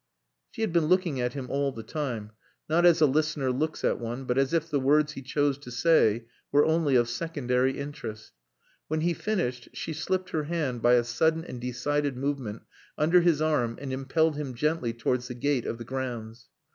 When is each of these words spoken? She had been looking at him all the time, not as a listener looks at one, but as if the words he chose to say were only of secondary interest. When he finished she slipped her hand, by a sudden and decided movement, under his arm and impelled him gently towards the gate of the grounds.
She 0.49 0.61
had 0.61 0.73
been 0.73 0.85
looking 0.87 1.21
at 1.21 1.33
him 1.33 1.45
all 1.51 1.71
the 1.71 1.83
time, 1.83 2.31
not 2.67 2.87
as 2.87 3.01
a 3.01 3.05
listener 3.05 3.51
looks 3.51 3.83
at 3.83 3.99
one, 3.99 4.23
but 4.25 4.35
as 4.35 4.51
if 4.51 4.67
the 4.67 4.79
words 4.79 5.11
he 5.13 5.21
chose 5.21 5.59
to 5.59 5.69
say 5.69 6.25
were 6.51 6.65
only 6.65 6.95
of 6.95 7.07
secondary 7.07 7.77
interest. 7.77 8.31
When 8.87 9.01
he 9.01 9.13
finished 9.13 9.69
she 9.73 9.93
slipped 9.93 10.31
her 10.31 10.45
hand, 10.45 10.81
by 10.81 10.93
a 10.93 11.03
sudden 11.03 11.45
and 11.45 11.61
decided 11.61 12.17
movement, 12.17 12.63
under 12.97 13.21
his 13.21 13.43
arm 13.43 13.77
and 13.79 13.93
impelled 13.93 14.37
him 14.37 14.55
gently 14.55 14.91
towards 14.91 15.27
the 15.27 15.35
gate 15.35 15.67
of 15.67 15.77
the 15.77 15.85
grounds. 15.85 16.49